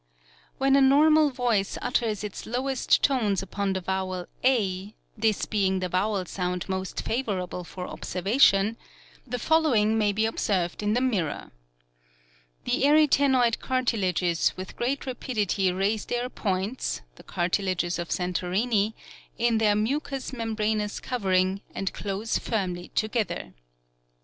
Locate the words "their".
16.05-16.29, 19.59-19.75